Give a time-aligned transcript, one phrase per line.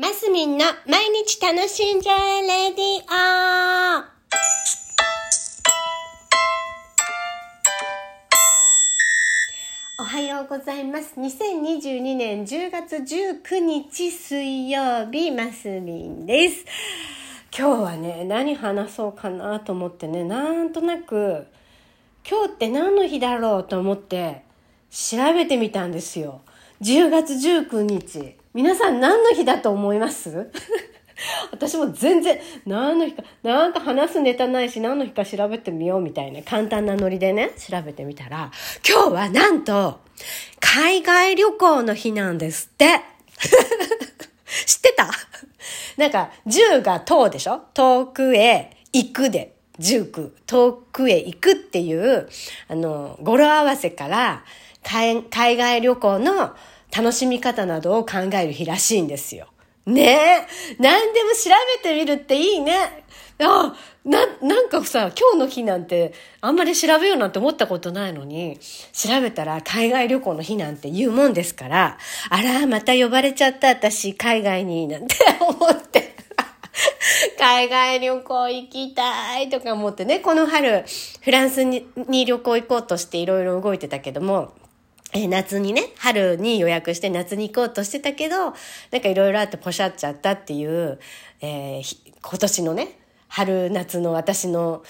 [0.00, 4.04] マスミンの毎日楽しんじゃえレディオ
[10.00, 11.14] おはようございます。
[11.18, 16.64] 2022年10月19日水曜日、マスミンです。
[17.52, 21.48] 今日はね、何話そうかなと思ってね、なんとなく、
[22.24, 24.44] 今日って何の日だろうと思って
[24.92, 26.42] 調べてみたんですよ。
[26.82, 28.37] 10月19日。
[28.54, 30.50] 皆さん何の日だと思います？
[31.50, 38.50] 私も全然何の日か、なんか話すネタないし何の日か調べてみようみたいな簡単なノリでね、調べてみたら、
[38.88, 40.00] 今日はなんと、
[40.60, 43.00] 海外旅行の日なんですって。
[44.66, 45.10] 知ってた？
[45.96, 47.62] なんか、10が遠でしょ？
[47.74, 49.54] 遠くへ行くで。
[49.80, 52.28] 19、遠くへ行くっていう、
[52.68, 54.44] あの、語呂合わせから、
[54.82, 56.54] 海海外旅行の
[56.96, 59.48] 楽しみ方などを考える日らしいんですよ。
[59.86, 60.46] ねえ。
[60.78, 61.50] 何でも調
[61.82, 63.04] べてみるっていいね。
[63.40, 63.74] あ、
[64.04, 68.58] な、なんかさ、今日の日なんて、あんまり調べようなんて思ったことないのに、
[68.92, 71.98] 調べたら海外旅行の日なんて言うもんですから、
[72.30, 76.16] あら、また呼ばれちゃった私、海外に、なんて 思って。
[77.38, 80.84] 海外旅行行きたいとか思ってね、この春、
[81.22, 84.52] フランスにに旅行行こうとしていろいろ動いてたけども、
[85.14, 90.98] えー夏にね、春に予約して夏に行こうとしてたけど、なんかいろいろあってポシャっちゃったっていう、
[91.40, 94.82] えー今年のね、春夏の私の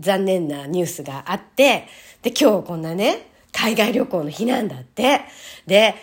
[0.00, 1.88] 残念なニュースがあって、
[2.22, 5.22] で、今日こんなね、海外旅行の日なんだって。
[5.66, 5.94] で、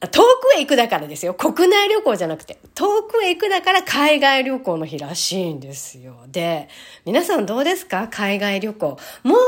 [0.00, 1.34] 遠くへ行くだからですよ。
[1.34, 6.14] 国内旅行じゃなくて、遠くへ行くだから海外旅行の日らしいんですよ。
[6.28, 6.68] で、
[7.04, 8.06] 皆さんどうですか？
[8.08, 8.86] 海外旅行。
[8.86, 9.38] もうね、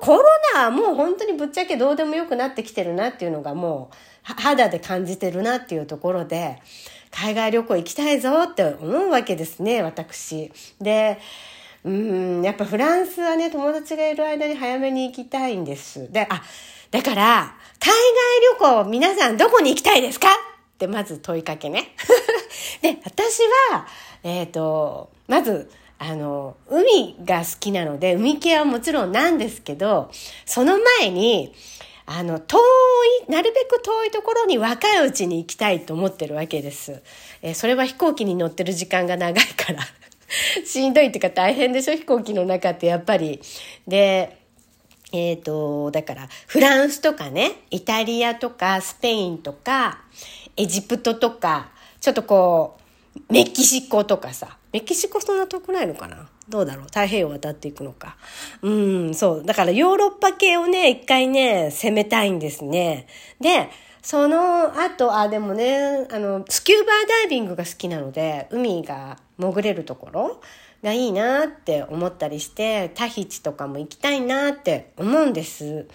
[0.00, 0.22] コロ
[0.54, 3.96] ナはもう本当にぶっちゃけどうでもよくなってきてるなっていうのがもう
[4.34, 6.60] 肌で感じてるなっていうところで、
[7.10, 10.52] 海外旅行行きたいぞって思うわけですね、私。
[10.80, 11.18] で、
[11.84, 16.10] うん、やっぱフランスはね、友達がいる間に早めに行きたいんです。
[16.12, 16.42] で、あ、
[16.90, 17.92] だから、海
[18.60, 20.28] 外旅行皆さんどこに行きたいですか？
[20.28, 21.94] ってまず問いかけね。
[22.82, 23.40] で、私
[23.70, 23.86] は、
[24.24, 30.10] えっ、と、まず、あの、海が好きなので、海系はもちろんなんですけど、
[30.44, 31.54] その前に、
[32.04, 32.58] あの、遠
[33.28, 37.02] い、なるべく遠いところに若いうちに行きたいと思ってるわけです。
[37.42, 39.80] えーそれは飛行機に乗ってる時間が長いから。
[40.66, 41.94] しんどいっていうか大変でしょ？
[41.94, 43.40] 飛行機の中ってやっぱり。
[43.88, 44.38] で、
[45.12, 50.00] えっ、と、だから、フランスとかね、イタリアとか、スペインとか、
[50.56, 51.70] エジプトとか、
[52.00, 52.82] ちょっとこう、
[53.30, 56.28] メキシコとかさ、メキシコそんな遠くないのかな？
[56.48, 56.84] どうだろう？
[56.84, 58.16] 太平洋を渡っていくのか。
[58.62, 59.44] うん、そう。
[59.44, 63.06] だからヨーロッパ系をね、一回ね、攻めたいんですね。
[63.40, 63.68] で、
[64.02, 70.40] その後、あ、でもね、あの、スキューバーダイビングが好きなので、海が潜れるところ
[70.84, 75.88] がいいなって思ったりして、タヒチとかも行きたいなって思うんです。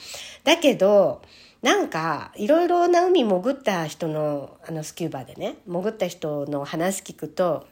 [0.43, 1.21] だけど、
[1.61, 7.67] なんか、いろいろな海潜った人の、あの、スキューバーでね、潜った人の話聞くと、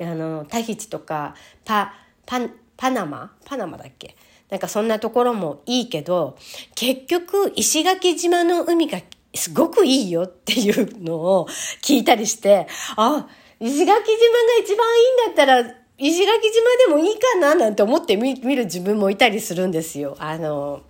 [0.00, 1.34] あの、タヒチとか、
[1.64, 2.40] パ、パ、
[2.76, 3.32] パナマ？
[3.44, 4.14] パナマだっけ？
[4.50, 6.36] なんかそんなところもいいけど、
[6.76, 9.00] 結局、石垣島の海が
[9.34, 11.48] すごくいいよっていうのを
[11.82, 13.28] 聞いたりして、あ、
[13.58, 14.02] 石垣島が
[14.62, 20.16] 一番いいんだったら、石垣島でもいいかななんて思って見見る自分もいたりするんですよ。
[20.20, 20.82] あの、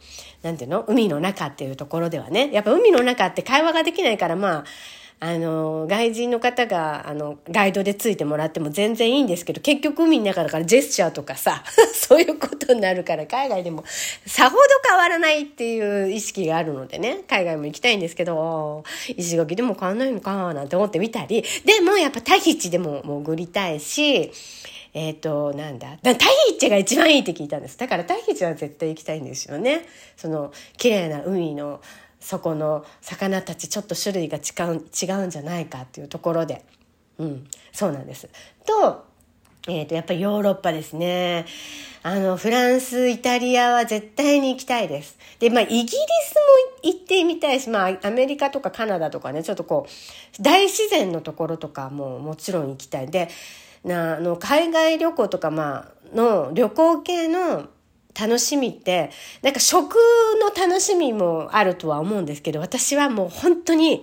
[0.42, 0.84] なんていうの？
[0.86, 2.50] 海の中っていうところではね。
[2.52, 4.64] やっぱ海の中って会話ができないから、まあ、
[5.20, 13.82] あの、外人の方が、あの、ガイドでついてもらっても全然いいんですけど、結局海の中だからジェスチャーとかさ、 そういうことになるから、海外でも
[14.26, 18.84] さほど変わらないっていう意識があるのでね、海外も行きたいんですけど、
[19.16, 24.30] 石垣でも変わんないのかなんて思ってみたり、でもやっぱタヒチでも潜りたいし、
[24.98, 25.96] えっ、と、なんだ。
[26.02, 27.78] だタヒチが一番いいって聞いたんです。
[27.78, 29.86] だからタヒチは絶対行きたいんですよね。
[30.16, 31.80] その、綺麗な海の
[32.18, 36.64] 底の魚たちちょっと種類が違う違うんじゃないかっていうところで。
[37.18, 38.28] うん、そうなんです。
[38.66, 39.04] と、
[39.68, 41.46] えっ、と、やっぱりヨーロッパですね。
[42.02, 45.16] あの、フランス、イタリアは絶対に行きたいです。
[45.38, 46.00] で、まあ、イギリスも
[46.90, 53.06] 行ってみたいし、まあ、アメリカとかカナダとかね、ちょっとこう、大自然のところとかももちろん行きたい。
[53.08, 53.28] で、
[53.88, 57.68] な、あの、海外旅行とか、まあ、の旅行系の
[58.18, 59.10] 楽しみって、
[59.42, 59.94] なんか食
[60.40, 64.02] の楽しみもあるとは思うんですけど、私はもう本当に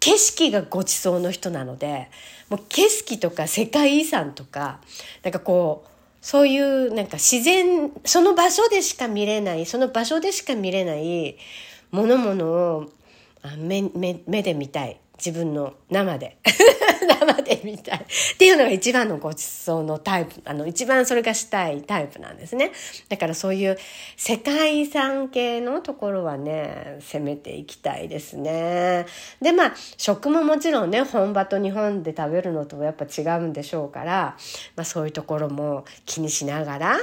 [0.00, 2.08] 景色がごちそうの人なので、
[2.48, 4.80] もう景色とか世界遺産とか、
[5.22, 5.90] なんかこう、
[6.20, 11.36] そういうなんか自然、その場所でしか見れない、その場所でしか見れない
[11.90, 12.90] ものものを
[13.58, 15.00] 目目目で見たい。
[15.18, 16.36] 自分の生で。
[17.06, 17.98] 生で見たい。
[17.98, 22.72] っていうのが一番のごちそうのタイプ、あの、一番それがしたいタイプなんですね。
[23.08, 23.78] だからそういう
[24.16, 29.06] 世界遺産系のところはね、攻めていきたいですね。
[29.40, 34.36] で、まあ、食ももちろんね、本場と日本で食べるのとやっぱ違うんでしょうから、
[34.76, 36.96] まあそういうところも気にしながら。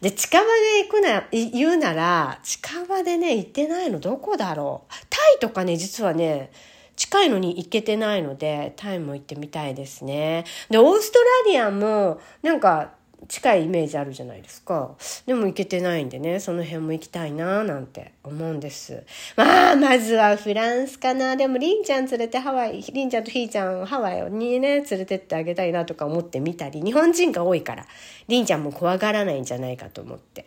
[0.00, 4.92] で、近場で行くな、言うなら、近場でね、行ってないのどこだろう。
[5.10, 6.50] タイとかね、実はね、
[6.96, 10.44] 近いのに行けてないので、タイも行ってみたいですね。
[10.70, 12.96] で、オーストラリアも、なんか、
[13.28, 14.94] 近いイメージあるじゃないですか。
[15.26, 19.04] でも行けてないんでね、その辺も行きたいななんて思うんです。
[19.36, 21.34] まあ、まずはフランスかな。
[21.36, 27.86] でも、りんちゃん連れてハワイ、りんちゃんとひーちゃんハワイにね、連れてってあげたいなとか思ってみたり、日本人が多いから、
[28.28, 30.46] りんちゃんも怖がらないんじゃないかと思って。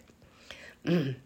[0.85, 1.17] うん。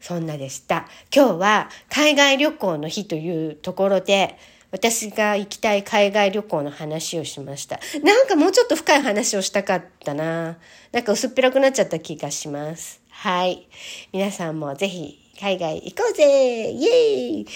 [0.00, 0.88] そんなでした。
[1.14, 4.36] 今日は海外旅行の日というところで、
[4.72, 7.78] 私が行きたい海外旅行の話をしました。
[8.02, 10.56] なんかもうちょっと深い話をしたかったな。
[10.90, 13.00] なんか薄っぺらくなっちゃった気がします。
[13.10, 13.68] はい。
[14.12, 17.46] 皆さんもぜひ海外行こうぜイエーイ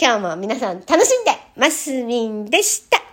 [0.00, 3.05] 今日も皆さん楽しんでマスミンでした